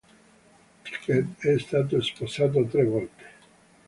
Thicke 0.83 1.27
è 1.37 1.59
stato 1.59 2.01
sposato 2.01 2.65
tre 2.65 2.83
volte. 2.85 3.25